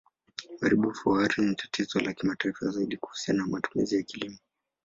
[0.57, 4.37] Uharibifu wa ardhi ni tatizo la kimataifa, zaidi kuhusiana na matumizi ya kilimo.